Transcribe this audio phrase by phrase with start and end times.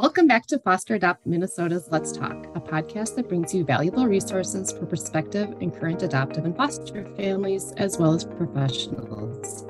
[0.00, 4.70] Welcome back to Foster Adopt Minnesota's Let's Talk, a podcast that brings you valuable resources
[4.70, 9.64] for prospective and current adoptive and foster families, as well as professionals.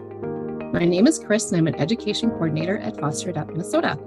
[0.70, 3.98] My name is Chris, and I'm an education coordinator at Foster Adopt Minnesota.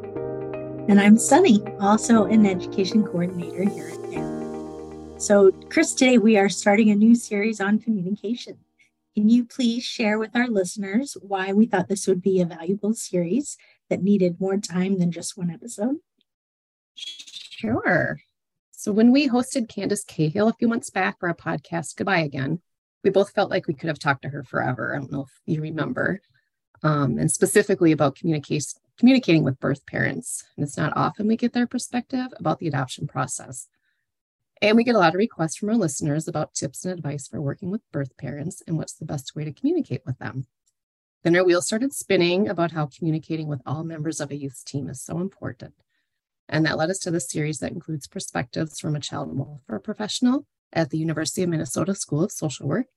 [0.88, 5.20] And I'm Sunny, also an education coordinator here at FAM.
[5.20, 8.60] So, Chris, today we are starting a new series on communication.
[9.16, 12.94] Can you please share with our listeners why we thought this would be a valuable
[12.94, 13.58] series
[13.90, 15.98] that needed more time than just one episode?
[17.02, 18.20] Sure.
[18.72, 22.62] So when we hosted Candace Cahill a few months back for our podcast, Goodbye Again,
[23.04, 24.96] we both felt like we could have talked to her forever.
[24.96, 26.22] I don't know if you remember.
[26.84, 30.44] Um, and specifically about communication communicating with birth parents.
[30.56, 33.68] And it's not often we get their perspective about the adoption process.
[34.62, 37.42] And we get a lot of requests from our listeners about tips and advice for
[37.42, 40.46] working with birth parents and what's the best way to communicate with them.
[41.24, 44.88] Then our wheels started spinning about how communicating with all members of a youth team
[44.88, 45.74] is so important.
[46.52, 50.46] And that led us to the series that includes perspectives from a child welfare professional
[50.74, 52.88] at the University of Minnesota School of Social Work,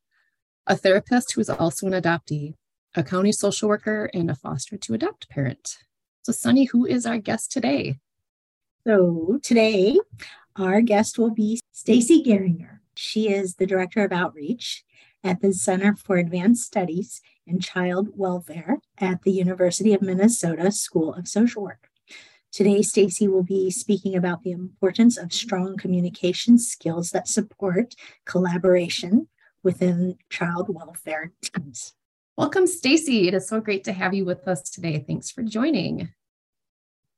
[0.66, 2.54] a therapist who is also an adoptee,
[2.96, 5.78] a county social worker, and a foster to adopt parent.
[6.24, 8.00] So, Sunny, who is our guest today?
[8.84, 9.98] So, today
[10.56, 12.80] our guest will be Stacy Geringer.
[12.96, 14.84] She is the Director of Outreach
[15.22, 21.14] at the Center for Advanced Studies in Child Welfare at the University of Minnesota School
[21.14, 21.88] of Social Work.
[22.54, 29.26] Today, Stacy will be speaking about the importance of strong communication skills that support collaboration
[29.64, 31.94] within child welfare teams.
[32.36, 33.26] Welcome, Stacy.
[33.26, 35.04] It is so great to have you with us today.
[35.04, 36.10] Thanks for joining.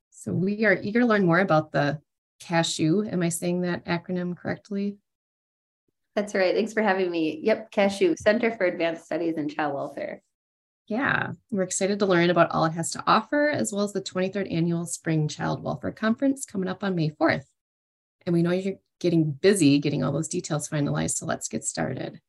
[0.09, 2.01] So we are eager to learn more about the
[2.42, 3.12] CASHU.
[3.12, 4.97] Am I saying that acronym correctly?
[6.14, 6.55] That's right.
[6.55, 7.41] Thanks for having me.
[7.42, 10.23] Yep, CASHU, Center for Advanced Studies in Child Welfare.
[10.87, 14.01] Yeah, we're excited to learn about all it has to offer, as well as the
[14.01, 17.47] 23rd Annual Spring Child Welfare Conference coming up on May 4th.
[18.25, 22.20] And we know you're getting busy getting all those details finalized, so let's get started.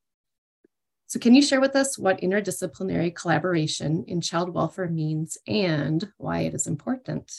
[1.06, 6.42] So, can you share with us what interdisciplinary collaboration in child welfare means and why
[6.42, 7.32] it is important?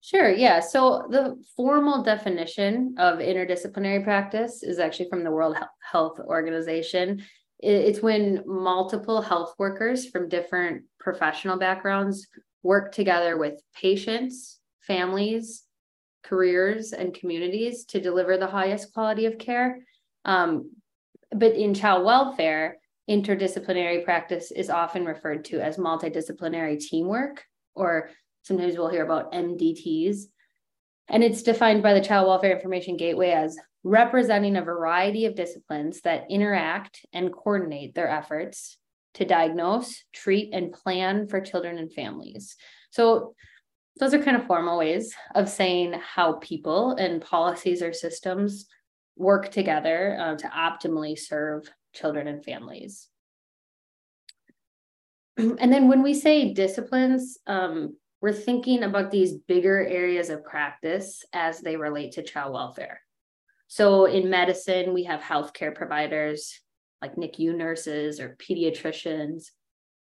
[0.00, 0.60] Sure, yeah.
[0.60, 5.56] So, the formal definition of interdisciplinary practice is actually from the World
[5.92, 7.22] Health Organization
[7.58, 12.26] it's when multiple health workers from different professional backgrounds
[12.62, 15.64] work together with patients, families,
[16.24, 19.78] careers, and communities to deliver the highest quality of care.
[20.24, 20.72] Um,
[21.30, 22.78] but in child welfare,
[23.08, 27.44] interdisciplinary practice is often referred to as multidisciplinary teamwork,
[27.74, 28.10] or
[28.42, 30.24] sometimes we'll hear about MDTs.
[31.08, 36.00] And it's defined by the Child Welfare Information Gateway as representing a variety of disciplines
[36.00, 38.78] that interact and coordinate their efforts
[39.12, 42.56] to diagnose, treat, and plan for children and families.
[42.90, 43.34] So,
[44.00, 48.66] those are kind of formal ways of saying how people and policies or systems
[49.16, 53.08] work together uh, to optimally serve children and families.
[55.36, 61.24] And then when we say disciplines, um, we're thinking about these bigger areas of practice
[61.32, 63.00] as they relate to child welfare.
[63.68, 66.60] So in medicine, we have healthcare providers
[67.02, 69.46] like NICU nurses or pediatricians,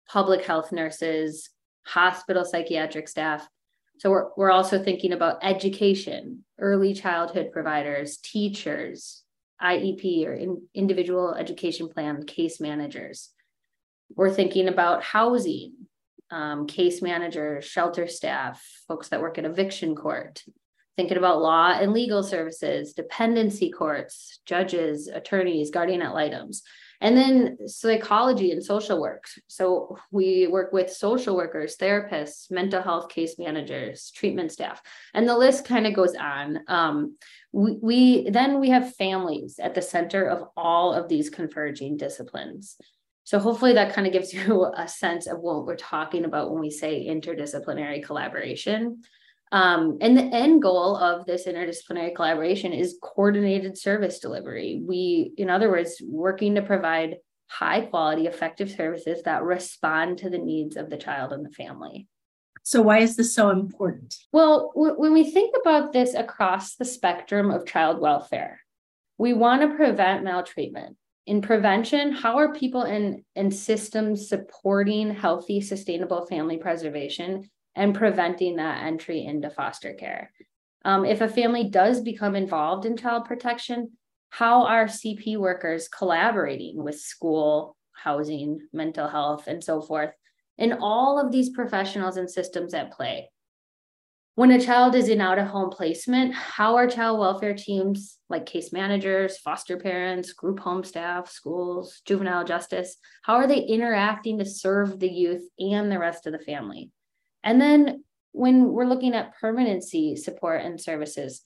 [0.09, 1.51] public health nurses,
[1.87, 3.49] hospital psychiatric staff.
[3.99, 9.23] So we're, we're also thinking about education, early childhood providers, teachers,
[9.63, 13.31] IEP or in, individual education plan case managers.
[14.15, 15.75] We're thinking about housing,
[16.31, 20.43] um, case managers, shelter staff, folks that work at eviction court,
[20.97, 26.63] thinking about law and legal services, dependency courts, judges, attorneys, guardian ad litems,
[27.01, 29.25] and then psychology and social work.
[29.47, 34.83] So we work with social workers, therapists, mental health case managers, treatment staff,
[35.15, 36.61] and the list kind of goes on.
[36.69, 37.17] Um,
[37.53, 42.77] we, we then we have families at the center of all of these converging disciplines.
[43.25, 46.61] So hopefully that kind of gives you a sense of what we're talking about when
[46.61, 49.03] we say interdisciplinary collaboration.
[49.53, 54.81] Um, and the end goal of this interdisciplinary collaboration is coordinated service delivery.
[54.85, 57.17] We, in other words, working to provide
[57.49, 62.07] high quality, effective services that respond to the needs of the child and the family.
[62.63, 64.15] So, why is this so important?
[64.33, 68.61] Well, w- when we think about this across the spectrum of child welfare,
[69.19, 70.97] we want to prevent maltreatment.
[71.27, 78.57] In prevention, how are people and, and systems supporting healthy, sustainable family preservation and preventing
[78.57, 80.33] that entry into foster care.
[80.85, 83.93] Um, if a family does become involved in child protection,
[84.31, 90.13] how are CP workers collaborating with school, housing, mental health, and so forth,
[90.59, 93.29] and all of these professionals and systems at play?
[94.41, 98.47] when a child is in out of home placement, how are child welfare teams like
[98.47, 104.47] case managers, foster parents, group home staff, schools, juvenile justice, how are they interacting to
[104.47, 106.91] serve the youth and the rest of the family?
[107.43, 111.43] And then when we're looking at permanency support and services,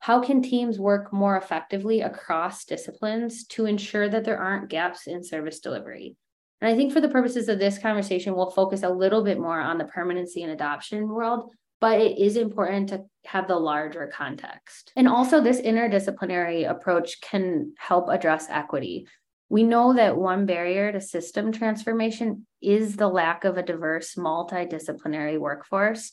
[0.00, 5.24] how can teams work more effectively across disciplines to ensure that there aren't gaps in
[5.24, 6.16] service delivery?
[6.60, 9.60] And I think for the purposes of this conversation, we'll focus a little bit more
[9.60, 14.92] on the permanency and adoption world, but it is important to have the larger context.
[14.96, 19.06] And also, this interdisciplinary approach can help address equity.
[19.48, 25.38] We know that one barrier to system transformation is the lack of a diverse, multidisciplinary
[25.38, 26.12] workforce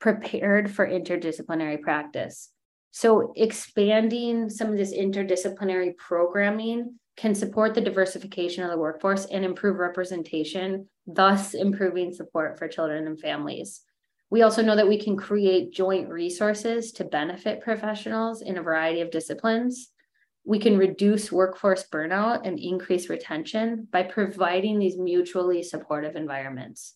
[0.00, 2.50] prepared for interdisciplinary practice.
[2.92, 9.44] So, expanding some of this interdisciplinary programming can support the diversification of the workforce and
[9.44, 13.82] improve representation, thus improving support for children and families.
[14.30, 19.00] We also know that we can create joint resources to benefit professionals in a variety
[19.00, 19.90] of disciplines.
[20.44, 26.94] We can reduce workforce burnout and increase retention by providing these mutually supportive environments.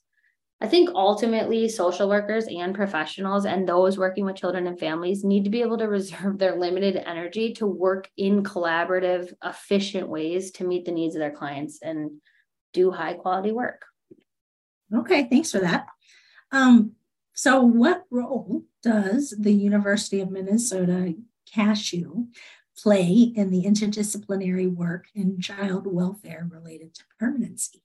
[0.61, 5.45] I think ultimately social workers and professionals and those working with children and families need
[5.45, 10.65] to be able to reserve their limited energy to work in collaborative, efficient ways to
[10.65, 12.13] meet the needs of their clients and
[12.73, 13.83] do high quality work.
[14.95, 15.87] Okay, thanks for that.
[16.53, 16.93] Um,
[17.35, 21.15] so, what role does the University of Minnesota
[21.55, 22.29] CASHU
[22.83, 27.83] play in the interdisciplinary work in child welfare related to permanency?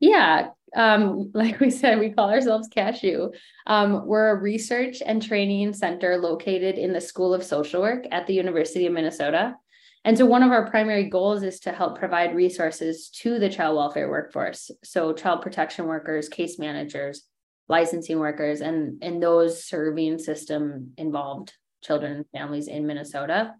[0.00, 3.30] Yeah, um, like we said, we call ourselves Cashew.
[3.66, 8.26] Um, we're a research and training center located in the School of Social Work at
[8.26, 9.54] the University of Minnesota.
[10.04, 13.76] And so, one of our primary goals is to help provide resources to the child
[13.76, 14.70] welfare workforce.
[14.84, 17.24] So, child protection workers, case managers,
[17.68, 21.52] licensing workers, and, and those serving system involved
[21.88, 23.54] children and families in Minnesota.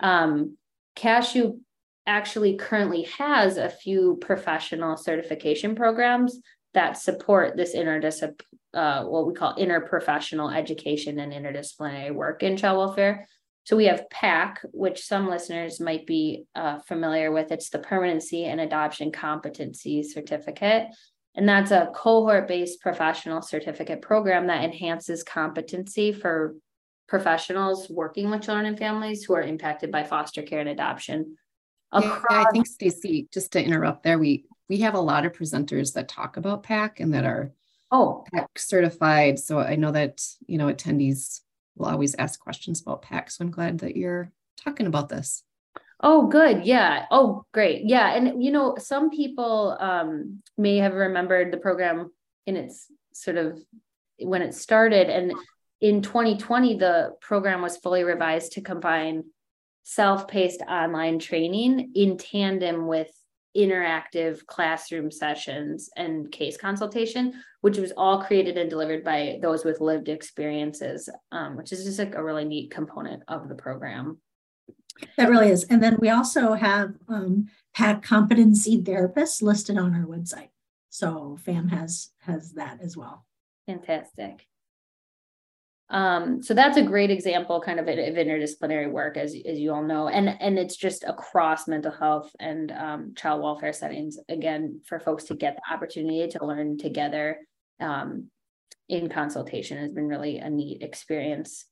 [0.00, 0.58] Um,
[0.96, 1.60] CASHU
[2.06, 6.40] actually currently has a few professional certification programs
[6.74, 8.40] that support this interdisciplinary,
[8.74, 13.26] uh, what we call interprofessional education and interdisciplinary work in child welfare.
[13.64, 17.52] So we have PAC, which some listeners might be uh, familiar with.
[17.52, 20.88] It's the Permanency and Adoption Competency Certificate.
[21.36, 26.54] And that's a cohort based professional certificate program that enhances competency for
[27.10, 31.36] professionals working with children and families who are impacted by foster care and adoption
[31.92, 35.32] Across- yeah, I think Stacy, just to interrupt there, we we have a lot of
[35.32, 37.52] presenters that talk about PAC and that are
[37.90, 39.40] oh PAC certified.
[39.40, 41.40] So I know that you know attendees
[41.76, 43.30] will always ask questions about PAC.
[43.30, 45.42] So I'm glad that you're talking about this.
[46.02, 46.64] Oh, good.
[46.64, 47.06] Yeah.
[47.10, 47.82] Oh, great.
[47.84, 48.14] Yeah.
[48.14, 52.10] And you know, some people um, may have remembered the program
[52.46, 53.58] in its sort of
[54.18, 55.10] when it started.
[55.10, 55.34] And
[55.80, 59.24] in 2020, the program was fully revised to combine
[59.82, 63.10] self-paced online training in tandem with
[63.56, 69.80] interactive classroom sessions and case consultation, which was all created and delivered by those with
[69.80, 74.18] lived experiences, um, which is just like a really neat component of the program.
[75.16, 75.64] That really is.
[75.64, 80.50] And then we also have um, PAC competency therapists listed on our website.
[80.90, 83.24] So FAM has has that as well.
[83.66, 84.46] Fantastic.
[85.90, 89.82] Um, so that's a great example kind of of interdisciplinary work as, as you all
[89.82, 95.00] know and and it's just across mental health and um, child welfare settings again for
[95.00, 97.38] folks to get the opportunity to learn together
[97.80, 98.30] um,
[98.88, 101.66] in consultation has been really a neat experience.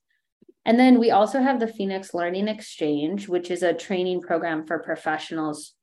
[0.65, 4.79] And then we also have the phoenix learning exchange which is a training program for
[4.79, 5.75] professionals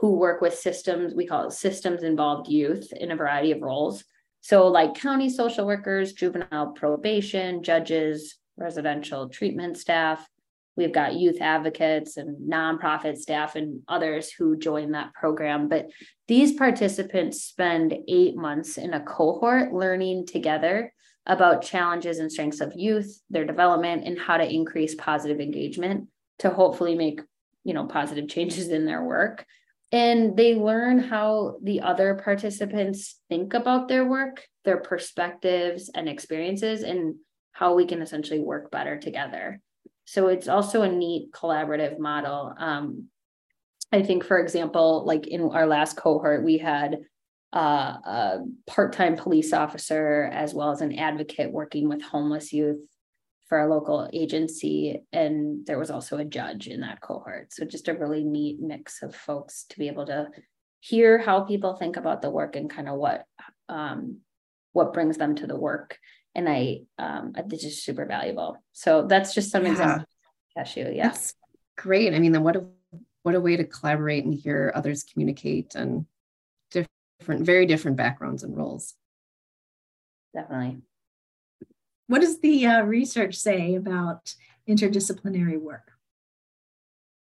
[0.00, 4.04] who work with systems we call it systems involved youth in a variety of roles
[4.44, 10.28] so, like county social workers, juvenile probation, judges, residential treatment staff,
[10.76, 15.70] we've got youth advocates and nonprofit staff and others who join that program.
[15.70, 15.88] But
[16.28, 20.92] these participants spend eight months in a cohort learning together
[21.24, 26.08] about challenges and strengths of youth, their development, and how to increase positive engagement
[26.40, 27.22] to hopefully make
[27.64, 29.46] you know positive changes in their work
[29.94, 36.82] and they learn how the other participants think about their work, their perspectives and experiences,
[36.82, 37.14] and
[37.52, 39.60] how we can essentially work better together.
[40.04, 42.52] So it's also a neat collaborative model.
[42.58, 43.04] Um,
[43.92, 46.98] I think, for example, like in our last cohort, we had
[47.52, 47.58] uh,
[48.04, 52.80] a part time police officer as well as an advocate working with homeless youth
[53.54, 55.00] for a local agency.
[55.12, 57.52] And there was also a judge in that cohort.
[57.52, 60.26] So just a really neat mix of folks to be able to
[60.80, 63.26] hear how people think about the work and kind of what
[63.68, 64.22] um,
[64.72, 65.98] what brings them to the work.
[66.34, 68.56] and I um it's super valuable.
[68.72, 69.70] So that's just some yeah.
[69.70, 70.08] examples.
[70.56, 71.08] Yeah.
[71.08, 71.34] That's
[71.78, 72.12] great.
[72.12, 72.64] I mean, then what a
[73.22, 76.06] what a way to collaborate and hear others communicate and
[76.72, 78.94] different, very different backgrounds and roles.
[80.34, 80.82] Definitely.
[82.06, 84.34] What does the uh, research say about
[84.68, 85.90] interdisciplinary work?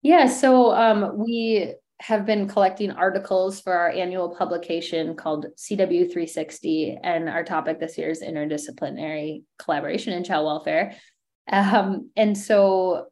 [0.02, 6.98] Yeah, so um, we have been collecting articles for our annual publication called CW 360,
[7.02, 10.94] and our topic this year is interdisciplinary collaboration in child welfare.
[11.50, 13.06] Um, and so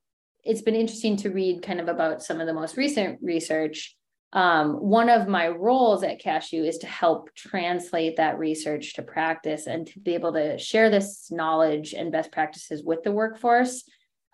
[0.44, 3.96] it's been interesting to read kind of about some of the most recent research.
[4.35, 9.69] Um, one of my roles at CASHU is to help translate that research to practice
[9.69, 13.85] and to be able to share this knowledge and best practices with the workforce.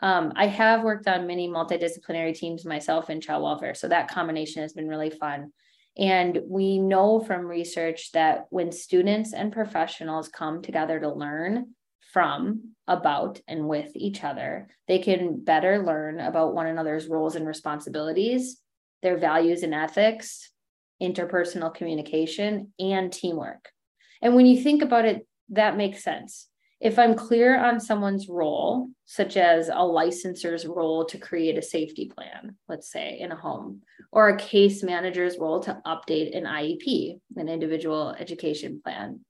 [0.02, 4.62] Um, I have worked on many multidisciplinary teams myself in child welfare, so that combination
[4.62, 5.52] has been really fun.
[5.99, 11.75] And we know from research that when students and professionals come together to learn,
[12.12, 14.69] from, about, and with each other.
[14.88, 18.61] They can better learn about one another's roles and responsibilities,
[19.02, 20.50] their values and ethics,
[21.02, 23.71] interpersonal communication, and teamwork.
[24.23, 26.49] And when you think about it, that makes sense.
[26.80, 32.11] If I'm clear on someone's role, such as a licensor's role to create a safety
[32.14, 37.21] plan, let's say in a home, or a case manager's role to update an IEP,
[37.37, 39.21] an individual education plan,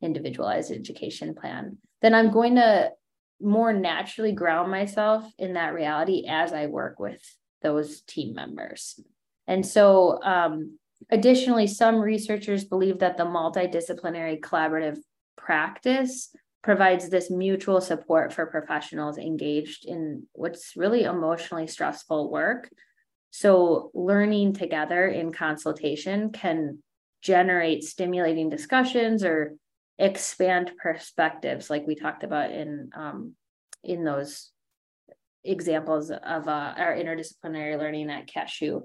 [0.00, 2.92] individualized education plan, then I'm going to
[3.40, 7.22] more naturally ground myself in that reality as I work with
[7.66, 9.00] those team members.
[9.48, 10.78] And so, um,
[11.10, 14.98] additionally, some researchers believe that the multidisciplinary collaborative
[15.36, 16.30] practice
[16.62, 22.70] provides this mutual support for professionals engaged in what's really emotionally stressful work.
[23.30, 26.82] So, learning together in consultation can
[27.20, 29.56] generate stimulating discussions or
[29.98, 33.32] expand perspectives like we talked about in um,
[33.82, 34.50] in those
[35.46, 38.82] examples of uh, our interdisciplinary learning at Cashew.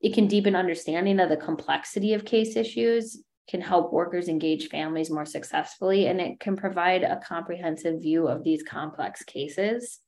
[0.00, 5.10] It can deepen understanding of the complexity of case issues, can help workers engage families
[5.10, 10.00] more successfully, and it can provide a comprehensive view of these complex cases.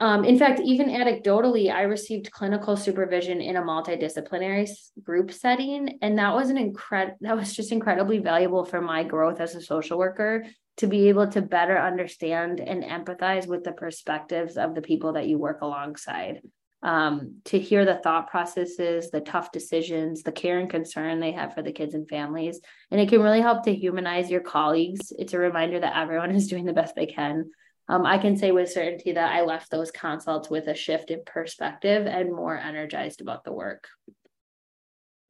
[0.00, 4.68] Um, in fact, even anecdotally, I received clinical supervision in a multidisciplinary
[5.00, 7.18] group setting, and that was an incredible.
[7.20, 10.44] That was just incredibly valuable for my growth as a social worker
[10.78, 15.28] to be able to better understand and empathize with the perspectives of the people that
[15.28, 16.40] you work alongside.
[16.84, 21.54] Um, to hear the thought processes, the tough decisions, the care and concern they have
[21.54, 22.60] for the kids and families.
[22.90, 25.12] And it can really help to humanize your colleagues.
[25.16, 27.50] It's a reminder that everyone is doing the best they can
[27.88, 31.22] um, I can say with certainty that I left those consults with a shift in
[31.26, 33.88] perspective and more energized about the work.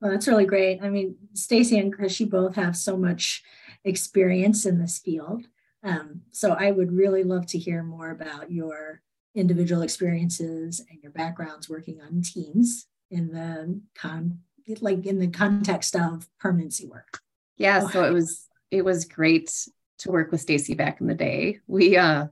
[0.01, 0.81] Well, that's really great.
[0.83, 3.43] I mean, Stacy and Chris, you both have so much
[3.85, 5.47] experience in this field.
[5.83, 9.03] Um, so I would really love to hear more about your
[9.35, 14.39] individual experiences and your backgrounds working on teams in the con
[14.81, 17.21] like in the context of permanency work.
[17.57, 19.53] Yeah, so it was it was great
[19.99, 21.59] to work with Stacy back in the day.
[21.67, 22.27] We uh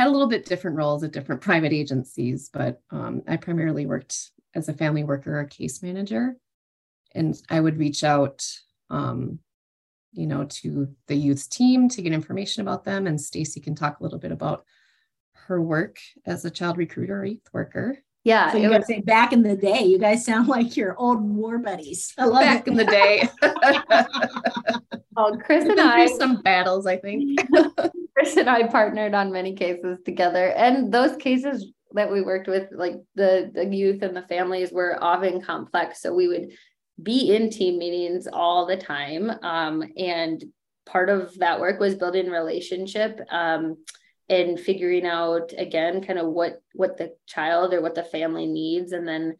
[0.00, 4.30] had a little bit different roles at different private agencies, but um, I primarily worked
[4.54, 6.36] as a family worker or case manager.
[7.14, 8.46] And I would reach out,
[8.88, 9.40] um,
[10.12, 13.06] you know, to the youth team to get information about them.
[13.06, 14.64] And Stacy can talk a little bit about
[15.32, 17.98] her work as a child recruiter or youth worker.
[18.24, 18.52] Yeah.
[18.52, 21.58] So you guys say back in the day, you guys sound like your old war
[21.58, 22.12] buddies.
[22.18, 22.70] I love back it.
[22.70, 23.28] in the day.
[25.16, 27.40] oh, Chris and I some battles, I think.
[28.14, 30.48] Chris and I partnered on many cases together.
[30.50, 35.02] And those cases that we worked with, like the, the youth and the families, were
[35.02, 36.02] often complex.
[36.02, 36.52] So we would
[37.02, 39.30] be in team meetings all the time.
[39.42, 40.42] Um, and
[40.86, 43.76] part of that work was building relationship um,
[44.28, 48.92] and figuring out again kind of what what the child or what the family needs.
[48.92, 49.36] And then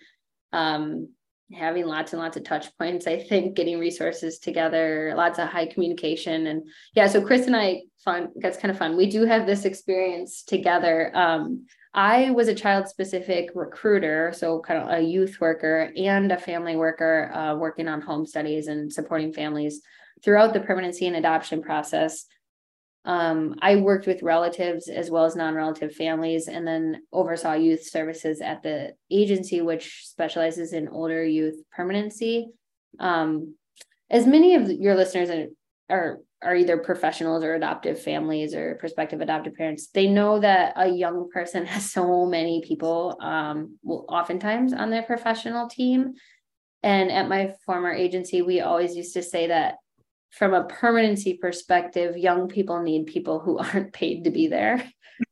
[0.52, 1.08] um,
[1.52, 5.66] having lots and lots of touch points i think getting resources together lots of high
[5.66, 6.46] communication.
[6.46, 6.62] And
[6.94, 8.96] yeah so chris and i fun that's kind of fun.
[8.96, 11.10] We do have this experience together.
[11.14, 16.38] Um, i was a child specific recruiter so kind of a youth worker and a
[16.38, 19.80] family worker uh, working on home studies and supporting families
[20.22, 22.26] throughout the permanency and adoption process
[23.04, 27.82] um, I worked with relatives as well as non relative families and then oversaw youth
[27.82, 32.48] services at the agency, which specializes in older youth permanency.
[32.98, 33.54] Um,
[34.10, 35.46] as many of your listeners are,
[35.88, 40.88] are, are either professionals or adoptive families or prospective adoptive parents, they know that a
[40.88, 46.14] young person has so many people, um, well, oftentimes on their professional team.
[46.82, 49.74] And at my former agency, we always used to say that
[50.30, 54.82] from a permanency perspective, young people need people who aren't paid to be there.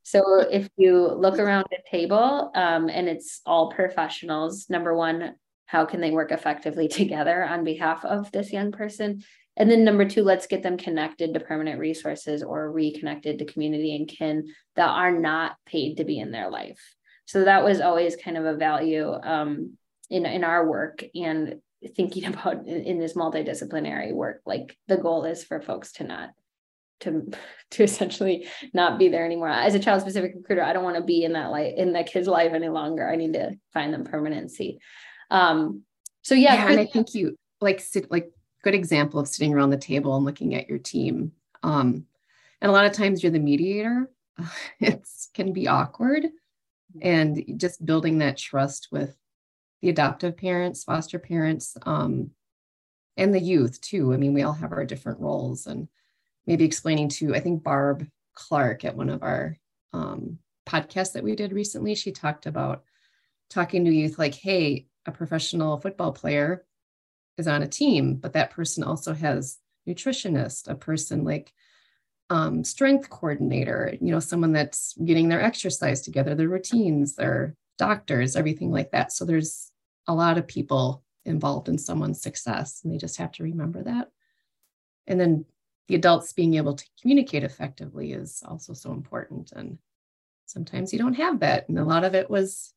[0.03, 5.35] So if you look around the table um, and it's all professionals, number one,
[5.65, 9.23] how can they work effectively together on behalf of this young person?
[9.59, 13.93] And then number two, let's get them connected to permanent resources or reconnected to community
[13.95, 14.47] and kin
[14.77, 16.79] that are not paid to be in their life.
[17.25, 19.77] So that was always kind of a value um,
[20.09, 21.61] in, in our work and
[21.95, 24.41] thinking about in, in this multidisciplinary work.
[24.45, 26.29] Like the goal is for folks to not
[27.01, 27.29] to
[27.71, 29.49] to essentially not be there anymore.
[29.49, 32.07] As a child specific recruiter, I don't want to be in that life in that
[32.07, 33.07] kid's life any longer.
[33.07, 34.79] I need to find them permanency.
[35.29, 35.83] Um,
[36.21, 38.31] so yeah, yeah and I think you like sit like
[38.63, 41.31] good example of sitting around the table and looking at your team.
[41.63, 42.05] Um,
[42.61, 44.09] and a lot of times you're the mediator.
[44.79, 46.27] it can be awkward,
[47.01, 49.15] and just building that trust with
[49.81, 52.31] the adoptive parents, foster parents, um,
[53.17, 54.13] and the youth too.
[54.13, 55.87] I mean, we all have our different roles, and
[56.45, 59.57] maybe explaining to I think Barb Clark at one of our
[59.93, 61.95] um, podcasts that we did recently.
[61.95, 62.83] She talked about
[63.49, 66.65] talking to youth like, hey, a professional football player
[67.39, 71.53] is on a team, but that person also has nutritionist, a person like
[72.29, 78.35] um, strength coordinator, you know, someone that's getting their exercise together, their routines, their doctors,
[78.35, 79.11] everything like that.
[79.11, 79.71] So there's
[80.07, 84.09] a lot of people involved in someone's success, and they just have to remember that.
[85.07, 85.45] And then
[85.87, 89.51] the adults being able to communicate effectively is also so important.
[89.55, 89.79] And
[90.45, 91.67] sometimes you don't have that.
[91.67, 92.73] And a lot of it was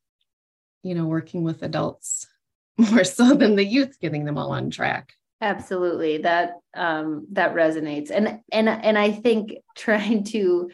[0.83, 2.27] you know, working with adults
[2.91, 5.13] more so than the youth, getting them all on track.
[5.41, 6.19] Absolutely.
[6.19, 8.11] That um that resonates.
[8.11, 10.71] And and and I think trying to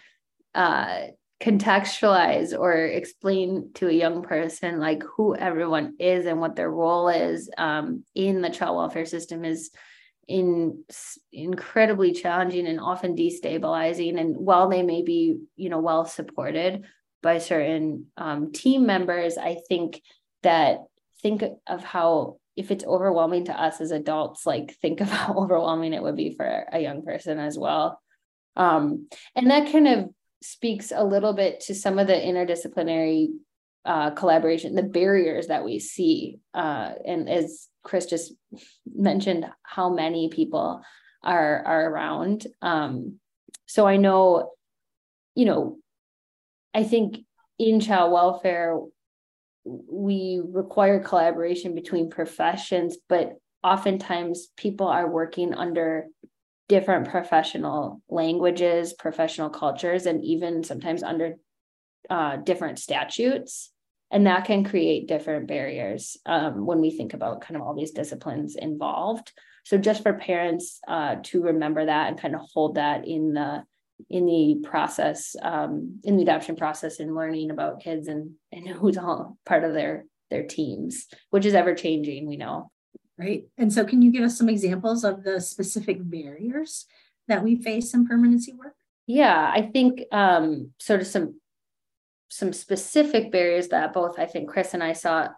[0.54, 1.02] uh
[1.42, 7.08] contextualize or explain to a young person like who everyone is and what their role
[7.08, 9.72] is um, in the child welfare system is
[10.28, 10.84] in
[11.32, 16.84] incredibly challenging and often destabilizing and while they may be you know well supported
[17.22, 20.02] by certain um, team members, I think
[20.44, 20.80] that
[21.22, 25.94] think of how if it's overwhelming to us as adults, like think of how overwhelming
[25.94, 28.02] it would be for a young person as well.
[28.56, 30.10] Um, and that kind of
[30.42, 33.30] speaks a little bit to some of the interdisciplinary
[33.86, 36.40] uh, collaboration, the barriers that we see.
[36.54, 38.34] Uh, and as Chris just
[38.94, 40.82] mentioned, how many people
[41.24, 42.48] are are around.
[42.62, 43.20] Um,
[43.66, 44.52] so I know,
[45.36, 45.78] you know,
[46.74, 47.20] I think
[47.58, 48.80] in child welfare,
[49.88, 56.08] we require collaboration between professions, but oftentimes people are working under
[56.68, 61.36] different professional languages, professional cultures, and even sometimes under
[62.10, 63.72] uh, different statutes.
[64.12, 67.92] And that can create different barriers um, when we think about kind of all these
[67.92, 69.32] disciplines involved.
[69.66, 73.64] So, just for parents uh, to remember that and kind of hold that in the
[74.10, 78.98] in the process, um, in the adoption process and learning about kids and, and who's
[78.98, 82.72] all part of their their teams, which is ever changing, we know.
[83.18, 83.46] Right.
[83.58, 86.86] And so can you give us some examples of the specific barriers
[87.28, 88.76] that we face in permanency work?
[89.08, 91.40] Yeah, I think um, sort of some
[92.30, 95.30] some specific barriers that both I think Chris and I saw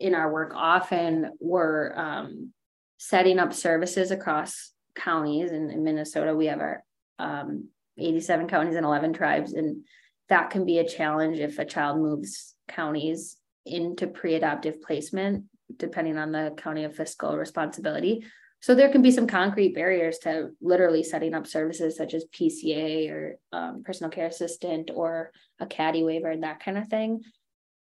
[0.00, 2.52] in our work often were um,
[2.98, 5.52] setting up services across counties.
[5.52, 6.84] And in Minnesota, we have our
[7.18, 9.52] um, 87 counties and 11 tribes.
[9.52, 9.84] And
[10.28, 15.44] that can be a challenge if a child moves counties into pre adoptive placement,
[15.76, 18.24] depending on the county of fiscal responsibility.
[18.60, 23.10] So there can be some concrete barriers to literally setting up services such as PCA
[23.10, 27.22] or um, personal care assistant or a CADI waiver and that kind of thing.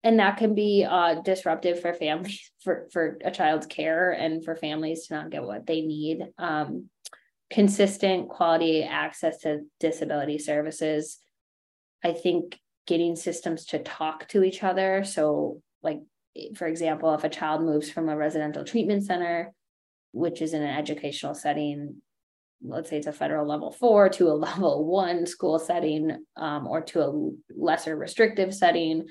[0.03, 4.55] And that can be uh, disruptive for families, for, for a child's care and for
[4.55, 6.19] families to not get what they need.
[6.37, 6.89] Um,
[7.49, 11.19] consistent quality access to disability services.
[12.03, 15.03] I think getting systems to talk to each other.
[15.03, 15.99] So, like,
[16.55, 19.53] for example, if a child moves from a residential treatment center,
[20.12, 22.01] which is in an educational setting,
[22.63, 26.81] let's say it's a federal level four to a level one school setting um, or
[26.81, 29.05] to a lesser restrictive setting,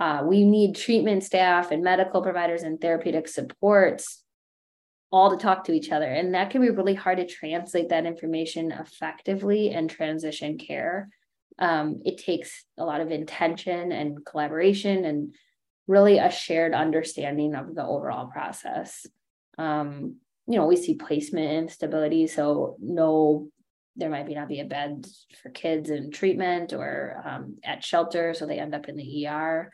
[0.00, 4.23] uh, we need treatment staff and medical providers and therapeutic supports
[5.14, 6.10] all to talk to each other.
[6.12, 11.08] And that can be really hard to translate that information effectively and transition care.
[11.56, 15.36] Um, it takes a lot of intention and collaboration and
[15.86, 19.06] really a shared understanding of the overall process.
[19.56, 20.16] Um,
[20.48, 22.26] you know, we see placement instability.
[22.26, 23.50] So no,
[23.94, 25.06] there might be not be a bed
[25.40, 28.34] for kids in treatment or um, at shelter.
[28.34, 29.70] So they end up in the ER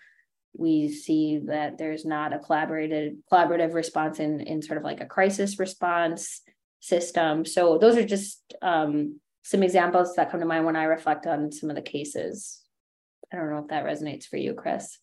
[0.56, 5.06] we see that there's not a collaborated collaborative response in in sort of like a
[5.06, 6.42] crisis response
[6.80, 7.44] system.
[7.44, 11.52] So those are just um, some examples that come to mind when I reflect on
[11.52, 12.62] some of the cases.
[13.32, 14.98] I don't know if that resonates for you, Chris.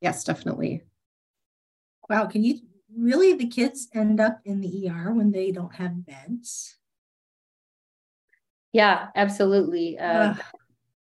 [0.00, 0.82] Yes, definitely.
[2.08, 2.60] Wow, can you
[2.96, 6.76] really the kids end up in the ER when they don't have beds?
[8.72, 9.98] Yeah, absolutely.
[9.98, 10.34] Uh,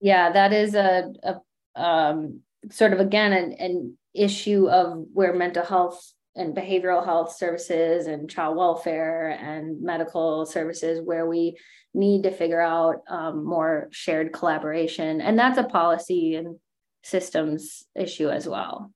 [0.00, 1.36] yeah, that is a, a
[1.76, 8.06] um, sort of again an, an issue of where mental health and behavioral health services
[8.06, 11.56] and child welfare and medical services where we
[11.92, 15.20] need to figure out um, more shared collaboration.
[15.20, 16.58] And that's a policy and
[17.02, 18.92] systems issue as well.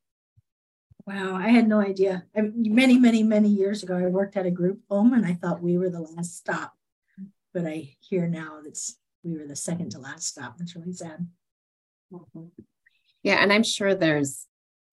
[1.07, 2.25] Wow i had no idea.
[2.35, 5.63] I, many many many years ago i worked at a group home and i thought
[5.63, 6.73] we were the last stop.
[7.53, 8.79] But i hear now that
[9.23, 10.57] we were the second to last stop.
[10.59, 11.27] That's really sad
[12.13, 12.47] mm-hmm.
[13.23, 14.47] yeah and i'm sure there's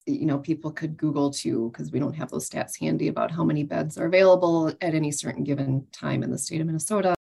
[0.06, 3.44] you know people could google too because we don't have those stats handy about how
[3.44, 7.14] many beds are available at any certain given time in the state of minnesota.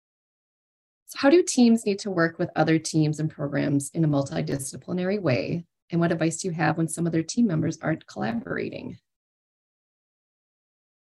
[1.10, 5.20] So how do teams need to work with other teams and programs in a multidisciplinary
[5.20, 5.64] way?
[5.90, 8.96] And what advice do you have when some of their team members aren't collaborating?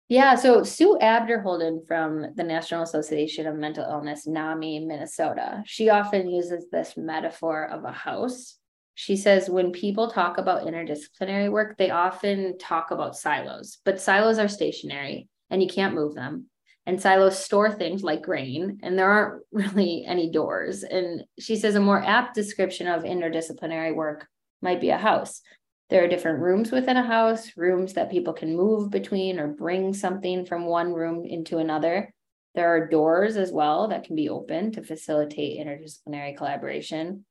[0.09, 6.29] Yeah, so Sue Abderholden from the National Association of Mental Illness, NAMI, Minnesota, she often
[6.29, 8.59] uses this metaphor of a house
[8.94, 14.38] she says when people talk about interdisciplinary work, they often talk about silos, but silos
[14.38, 16.46] are stationary and you can't move them.
[16.87, 20.83] And silos store things like grain, and there aren't really any doors.
[20.83, 24.26] And she says a more apt description of interdisciplinary work
[24.61, 25.40] might be a house.
[25.90, 29.94] There are different rooms within a house, rooms that people can move between or bring
[29.94, 32.12] something from one room into another.
[32.54, 37.24] There are doors as well that can be open to facilitate interdisciplinary collaboration.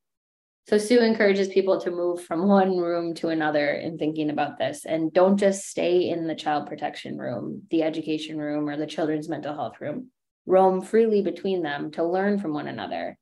[0.69, 4.86] So Sue encourages people to move from one room to another in thinking about this
[4.86, 9.28] and don't just stay in the child protection room, the education room, or the children's
[9.28, 10.10] mental health room.
[10.45, 13.17] Roam freely between them to learn from one another.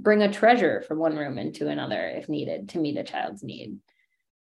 [0.00, 3.78] Bring a treasure from one room into another if needed to meet a child's need.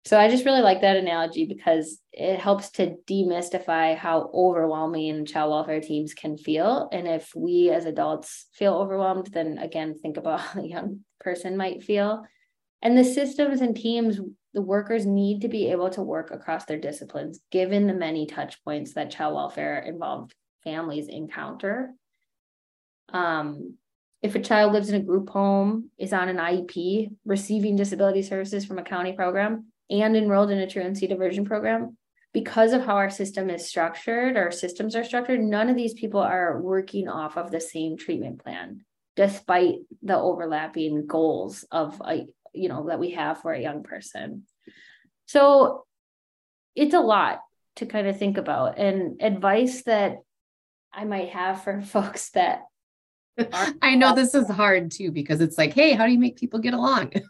[0.06, 5.52] So I just really like that analogy because it helps to demystify how overwhelming child
[5.52, 6.90] welfare teams can feel.
[6.92, 11.56] And if we as adults feel overwhelmed, then again, think about how a young person
[11.56, 12.26] might feel
[12.82, 14.20] and the systems and teams,
[14.54, 18.64] the workers need to be able to work across their disciplines, given the many touch
[18.64, 21.94] points that child welfare involved families encounter.
[23.12, 23.76] Um,
[24.22, 28.66] if a child lives in a group home, is on an IEP, receiving disability services
[28.66, 31.98] from a county program, and enrolled in a truancy diversion program,
[32.34, 36.20] because of how our system is structured, our systems are structured, none of these people
[36.20, 38.82] are working off of the same treatment plan,
[39.16, 44.44] despite the overlapping goals of a, you know that we have for a young person.
[45.26, 45.86] So
[46.76, 47.42] it's a lot
[47.76, 50.18] to kind of think about and advice that
[50.94, 52.64] i might have for folks that
[53.82, 56.60] i know this is hard too because it's like hey how do you make people
[56.60, 57.12] get along?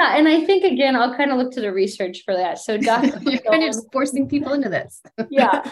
[0.00, 2.60] Yeah, and i think again i'll kind of look to the research for that.
[2.60, 3.18] So dr.
[3.22, 5.02] you're kind of forcing people into this.
[5.28, 5.68] Yeah.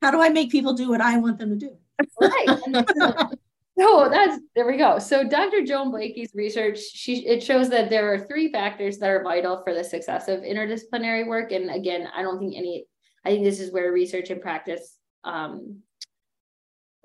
[0.00, 1.76] How do i make people do what i want them to do?
[2.18, 3.36] Right
[3.78, 4.98] so that's there we go.
[4.98, 5.64] So Dr.
[5.64, 9.74] Joan Blakey's research, she it shows that there are three factors that are vital for
[9.74, 11.52] the success of interdisciplinary work.
[11.52, 12.86] And again, I don't think any,
[13.24, 15.82] I think this is where research and practice um,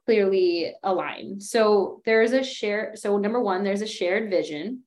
[0.05, 1.41] clearly align.
[1.41, 2.93] So there's a share.
[2.95, 4.83] So number one, there's a shared vision.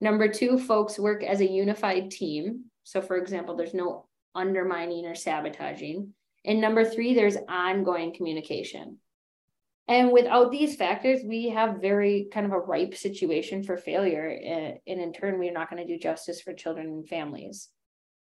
[0.00, 2.64] Number two, folks work as a unified team.
[2.82, 6.12] So for example, there's no undermining or sabotaging.
[6.44, 8.98] And number three, there's ongoing communication.
[9.88, 14.38] And without these factors, we have very kind of a ripe situation for failure.
[14.42, 17.70] Eh, and in turn, we're not going to do justice for children and families.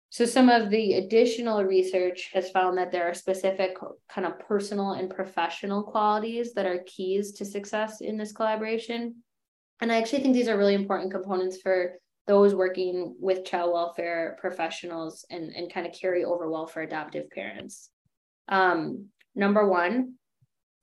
[0.09, 3.77] So, some of the additional research has found that there are specific
[4.09, 9.15] kind of personal and professional qualities that are keys to success in this collaboration.
[9.81, 11.93] And I actually think these are really important components for
[12.27, 17.29] those working with child welfare professionals and, and kind of carry over well for adoptive
[17.29, 17.89] parents.
[18.47, 20.15] Um, number one,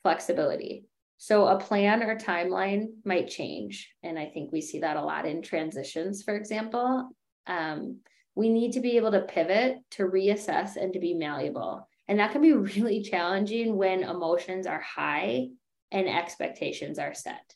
[0.02, 0.84] flexibility.
[1.18, 3.92] So a plan or timeline might change.
[4.02, 7.08] And I think we see that a lot in transitions, for example.
[7.46, 7.98] Um,
[8.37, 11.88] we need to be able to pivot, to reassess, and to be malleable.
[12.06, 15.48] And that can be really challenging when emotions are high
[15.90, 17.54] and expectations are set.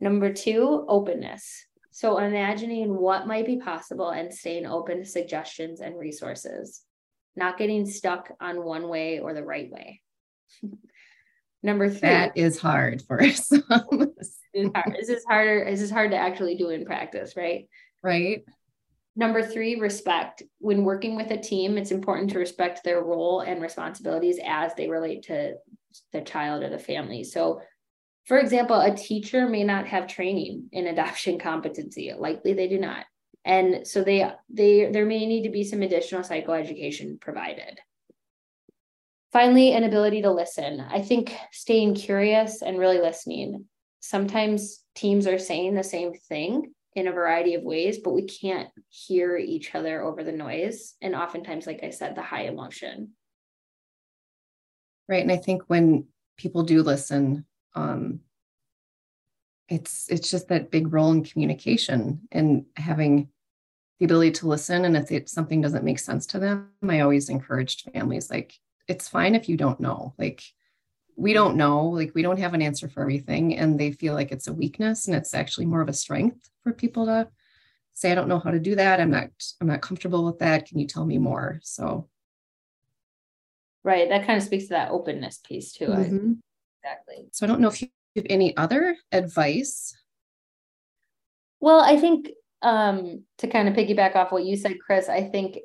[0.00, 1.64] Number two, openness.
[1.92, 6.82] So imagining what might be possible and staying open to suggestions and resources,
[7.36, 10.02] not getting stuck on one way or the right way.
[11.62, 12.08] Number three.
[12.08, 13.62] That is hard for some.
[14.16, 14.96] this is harder.
[14.98, 15.66] This is harder.
[15.68, 17.68] This is hard to actually do in practice, right?
[18.02, 18.44] Right.
[19.16, 20.42] Number three, respect.
[20.58, 24.88] When working with a team, it's important to respect their role and responsibilities as they
[24.88, 25.54] relate to
[26.12, 27.24] the child or the family.
[27.24, 27.62] So,
[28.26, 32.12] for example, a teacher may not have training in adoption competency.
[32.16, 33.06] Likely they do not.
[33.44, 37.78] And so they they there may need to be some additional psychoeducation provided.
[39.36, 40.80] Finally, an ability to listen.
[40.80, 43.66] I think staying curious and really listening.
[44.00, 48.70] Sometimes teams are saying the same thing, in a variety of ways, but we can't
[48.88, 50.94] hear each other over the noise.
[51.02, 53.10] And oftentimes, like I said, the high emotion.
[55.06, 55.22] Right.
[55.22, 56.06] And I think when
[56.38, 57.44] people do listen,
[57.74, 58.20] um,
[59.68, 63.28] it's it's just that big role in communication and having
[63.98, 64.86] the ability to listen.
[64.86, 68.54] And if it, something doesn't make sense to them, I always encouraged families like,
[68.88, 70.14] it's fine if you don't know.
[70.18, 70.42] Like
[71.16, 73.56] we don't know, like we don't have an answer for everything.
[73.56, 76.72] And they feel like it's a weakness and it's actually more of a strength for
[76.72, 77.28] people to
[77.94, 79.00] say, I don't know how to do that.
[79.00, 80.66] I'm not, I'm not comfortable with that.
[80.66, 81.58] Can you tell me more?
[81.62, 82.08] So
[83.82, 84.08] right.
[84.08, 85.86] That kind of speaks to that openness piece too.
[85.86, 86.32] Mm-hmm.
[86.82, 87.28] Exactly.
[87.32, 89.96] So I don't know if you have any other advice.
[91.60, 92.30] Well, I think
[92.62, 95.58] um to kind of piggyback off what you said, Chris, I think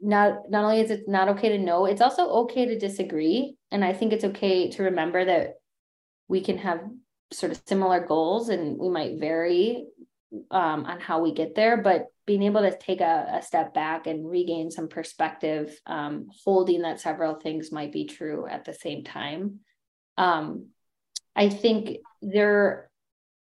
[0.00, 3.56] not not only is it not okay to know, it's also okay to disagree.
[3.70, 5.54] And I think it's okay to remember that
[6.28, 6.80] we can have
[7.32, 9.86] sort of similar goals and we might vary
[10.50, 14.06] um, on how we get there, but being able to take a, a step back
[14.06, 19.02] and regain some perspective, um, holding that several things might be true at the same
[19.02, 19.60] time.
[20.16, 20.68] Um,
[21.34, 22.88] I think there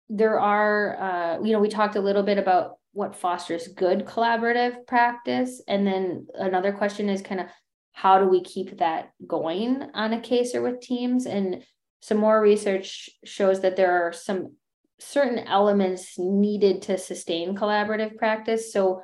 [0.09, 4.87] there are uh, you know we talked a little bit about what fosters good collaborative
[4.87, 5.63] practice?
[5.69, 7.47] And then another question is kind of
[7.93, 11.27] how do we keep that going on a case or with teams?
[11.27, 11.63] And
[12.01, 14.55] some more research shows that there are some
[14.99, 18.73] certain elements needed to sustain collaborative practice.
[18.73, 19.03] So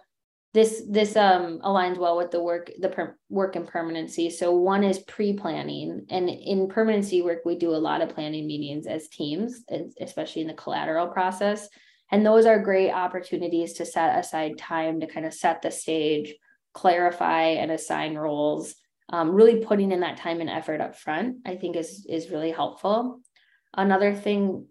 [0.54, 4.30] this this um aligns well with the work the per, work in permanency.
[4.30, 6.06] So one is pre-planning.
[6.08, 9.64] And in permanency work we do a lot of planning meetings as teams
[10.00, 11.68] especially in the collateral process
[12.12, 16.34] and those are great opportunities to set aside time to kind of set the stage,
[16.74, 18.74] clarify and assign roles.
[19.08, 22.50] Um, really putting in that time and effort up front, I think is is really
[22.50, 23.20] helpful.
[23.74, 24.66] Another thing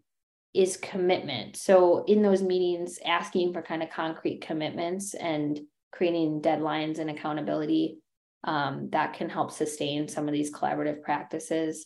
[0.53, 1.57] is commitment.
[1.57, 5.59] So in those meetings, asking for kind of concrete commitments and
[5.91, 7.99] creating deadlines and accountability
[8.43, 11.85] um, that can help sustain some of these collaborative practices.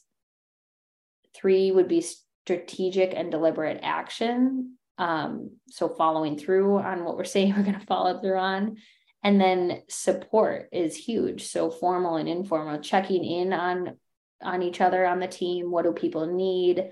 [1.35, 2.05] Three would be
[2.45, 4.77] strategic and deliberate action.
[4.97, 8.77] Um, so following through on what we're saying we're going to follow through on.
[9.23, 11.47] And then support is huge.
[11.47, 13.97] So formal and informal, checking in on
[14.43, 15.71] on each other on the team.
[15.71, 16.91] What do people need?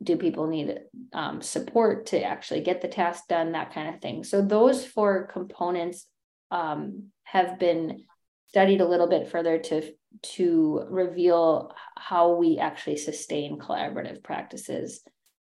[0.00, 0.78] Do people need
[1.12, 3.52] um, support to actually get the task done?
[3.52, 4.22] That kind of thing.
[4.22, 6.06] So those four components
[6.52, 8.04] um, have been
[8.46, 15.02] studied a little bit further to to reveal how we actually sustain collaborative practices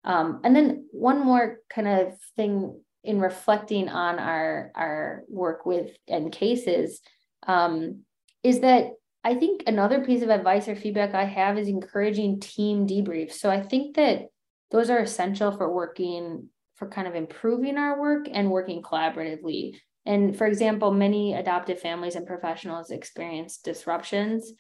[0.04, 5.90] um, and then one more kind of thing in reflecting on our our work with
[6.08, 7.00] and cases
[7.46, 8.02] um,
[8.42, 12.86] is that I think another piece of advice or feedback I have is encouraging team
[12.86, 13.34] debriefs.
[13.34, 14.28] So I think that
[14.70, 19.76] those are essential for working for kind of improving our work and working collaboratively.
[20.06, 24.52] And for example, many adoptive families and professionals experience disruptions,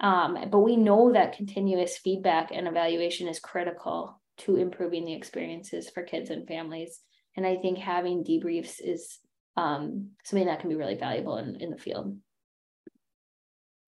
[0.00, 5.90] um, but we know that continuous feedback and evaluation is critical to improving the experiences
[5.90, 7.00] for kids and families.
[7.36, 9.18] And I think having debriefs is
[9.56, 12.16] um, something that can be really valuable in, in the field.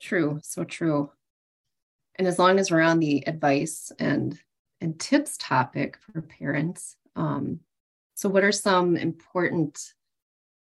[0.00, 1.10] True, so true.
[2.16, 4.38] And as long as we're on the advice and
[4.82, 7.60] and tips topic for parents, um,
[8.14, 9.92] so what are some important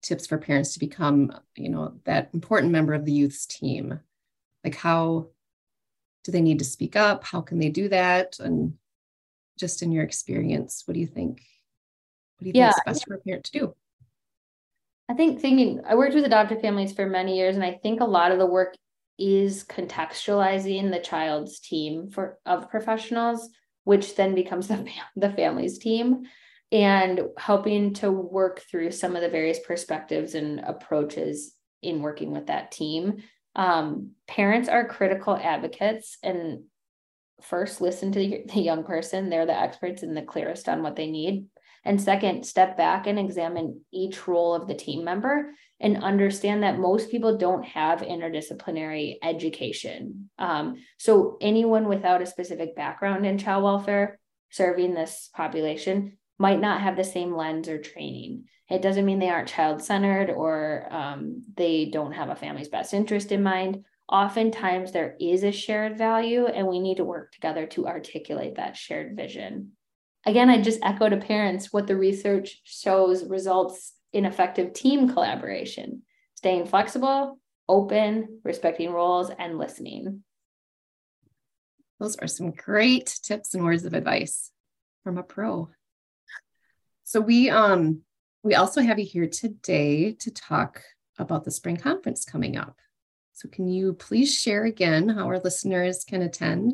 [0.01, 3.99] tips for parents to become, you know, that important member of the youth's team?
[4.63, 5.27] Like how
[6.23, 7.23] do they need to speak up?
[7.23, 8.39] How can they do that?
[8.39, 8.73] And
[9.61, 11.41] just in your experience, what do you think?
[12.37, 12.71] What do you yeah.
[12.71, 13.75] think is best for a parent to do?
[15.07, 18.05] I think thinking I worked with adoptive families for many years, and I think a
[18.05, 18.75] lot of the work
[19.17, 23.49] is contextualizing the child's team for of professionals,
[23.83, 26.23] which then becomes the the family's team,
[26.71, 32.47] and helping to work through some of the various perspectives and approaches in working with
[32.47, 33.23] that team.
[33.55, 36.63] Um, parents are critical advocates, and
[37.43, 38.19] first listen to
[38.53, 41.45] the young person they're the experts and the clearest on what they need
[41.83, 46.77] and second step back and examine each role of the team member and understand that
[46.77, 53.63] most people don't have interdisciplinary education um, so anyone without a specific background in child
[53.63, 54.19] welfare
[54.51, 58.45] serving this population might not have the same lens or training.
[58.67, 62.95] It doesn't mean they aren't child centered or um, they don't have a family's best
[62.95, 63.85] interest in mind.
[64.09, 68.75] Oftentimes, there is a shared value, and we need to work together to articulate that
[68.75, 69.71] shared vision.
[70.25, 76.03] Again, I just echo to parents what the research shows results in effective team collaboration,
[76.35, 80.23] staying flexible, open, respecting roles, and listening.
[81.99, 84.51] Those are some great tips and words of advice
[85.03, 85.69] from a pro.
[87.03, 88.01] So we um
[88.43, 90.81] we also have you here today to talk
[91.19, 92.77] about the spring conference coming up.
[93.41, 96.73] So can you please share again how our listeners can attend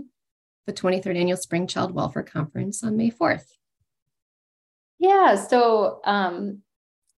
[0.66, 3.46] the 23rd annual Spring Child Welfare Conference on May 4th?
[5.00, 6.64] Yeah, so um,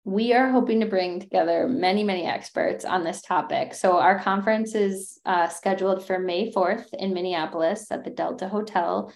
[0.05, 3.73] we are hoping to bring together many, many experts on this topic.
[3.73, 9.11] So, our conference is uh, scheduled for May 4th in Minneapolis at the Delta Hotel.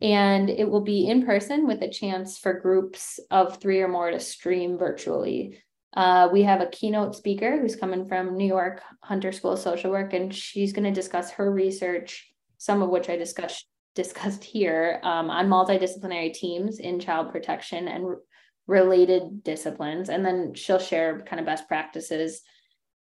[0.00, 4.10] And it will be in person with a chance for groups of three or more
[4.10, 5.62] to stream virtually.
[5.94, 9.90] Uh, we have a keynote speaker who's coming from New York Hunter School of Social
[9.90, 15.00] Work, and she's going to discuss her research, some of which I discussed discussed here
[15.02, 18.16] um, on multidisciplinary teams in child protection and
[18.68, 20.08] related disciplines.
[20.08, 22.42] And then she'll share kind of best practices.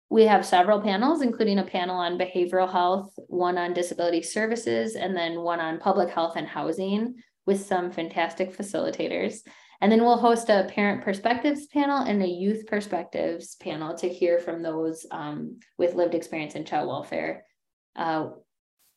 [0.09, 5.17] We have several panels, including a panel on behavioral health, one on disability services, and
[5.17, 7.15] then one on public health and housing
[7.47, 9.43] with some fantastic facilitators.
[9.81, 14.39] And then we'll host a parent perspectives panel and a youth perspectives panel to hear
[14.39, 17.45] from those um, with lived experience in child welfare.
[17.97, 18.29] Uh,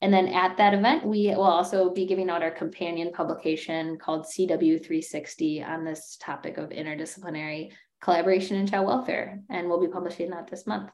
[0.02, 4.26] and then at that event, we will also be giving out our companion publication called
[4.26, 9.40] CW360 on this topic of interdisciplinary collaboration in child welfare.
[9.50, 10.90] And we'll be publishing that this month.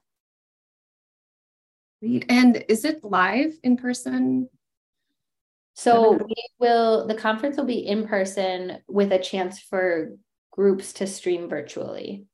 [2.01, 4.47] And is it live in person?
[5.79, 10.17] So we will, the conference will be in person with a chance for
[10.51, 12.25] groups to stream virtually.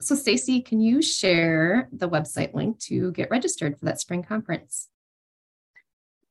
[0.00, 4.88] So Stacy, can you share the website link to get registered for that spring conference?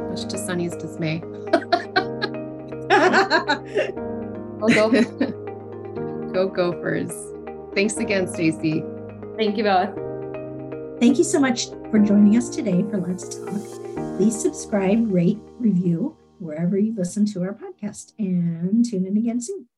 [0.08, 1.20] much to Sunny's dismay.
[4.62, 4.90] Go go.
[6.32, 7.12] go Gophers.
[7.74, 8.84] Thanks again, Stacy.
[9.36, 9.90] Thank you both.
[11.00, 14.16] Thank you so much for joining us today for Let's Talk.
[14.16, 19.68] Please subscribe, rate, review wherever you listen to our podcast and tune in again soon.